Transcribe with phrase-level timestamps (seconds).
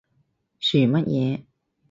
[0.59, 1.45] 噓乜嘢？